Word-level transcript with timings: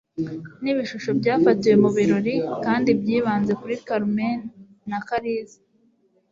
Nibishusho 0.63 1.09
byafatiwe 1.19 1.75
mubirori 1.83 2.35
kandi 2.65 2.89
byibanze 2.99 3.51
kuri 3.61 3.75
Carmen 3.87 4.39
na 4.89 4.99
Kalisa. 5.07 5.59